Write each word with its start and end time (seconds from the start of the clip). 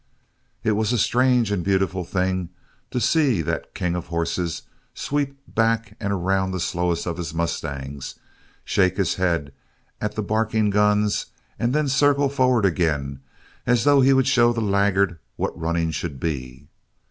It 0.63 0.71
was 0.71 0.91
a 0.91 0.97
strange 0.97 1.51
and 1.51 1.63
beautiful 1.63 2.03
thing 2.03 2.49
to 2.89 2.99
see 2.99 3.43
that 3.43 3.75
king 3.75 3.93
of 3.95 4.07
horses 4.07 4.63
sweep 4.95 5.37
back 5.47 5.95
around 6.01 6.49
the 6.49 6.59
slowest 6.59 7.05
of 7.05 7.17
his 7.17 7.35
mustangs, 7.35 8.15
shake 8.65 8.97
his 8.97 9.13
head 9.21 9.53
at 10.01 10.15
the 10.15 10.23
barking 10.23 10.71
guns, 10.71 11.27
and 11.59 11.71
then 11.71 11.87
circle 11.87 12.29
forward 12.29 12.65
again 12.65 13.19
as 13.67 13.83
though 13.83 14.01
he 14.01 14.11
would 14.11 14.25
show 14.25 14.51
the 14.51 14.59
laggard 14.59 15.19
what 15.35 15.55
running 15.55 15.91
should 15.91 16.19
be. 16.19 16.67